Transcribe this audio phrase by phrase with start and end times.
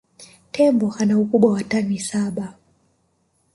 [0.51, 2.53] Tembo ana ukubwa wa tani saba